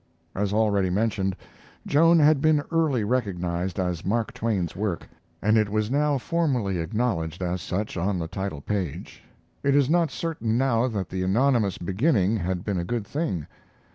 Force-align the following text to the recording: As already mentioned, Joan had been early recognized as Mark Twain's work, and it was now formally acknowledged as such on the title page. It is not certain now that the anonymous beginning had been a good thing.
As 0.33 0.51
already 0.51 0.89
mentioned, 0.89 1.35
Joan 1.85 2.17
had 2.17 2.41
been 2.41 2.63
early 2.71 3.03
recognized 3.03 3.79
as 3.79 4.03
Mark 4.03 4.33
Twain's 4.33 4.75
work, 4.75 5.07
and 5.43 5.59
it 5.59 5.69
was 5.69 5.91
now 5.91 6.17
formally 6.17 6.79
acknowledged 6.79 7.39
as 7.43 7.61
such 7.61 7.97
on 7.97 8.17
the 8.17 8.27
title 8.27 8.61
page. 8.61 9.21
It 9.61 9.75
is 9.75 9.91
not 9.91 10.09
certain 10.09 10.57
now 10.57 10.87
that 10.87 11.07
the 11.09 11.21
anonymous 11.21 11.77
beginning 11.77 12.37
had 12.37 12.65
been 12.65 12.79
a 12.79 12.83
good 12.83 13.05
thing. 13.05 13.45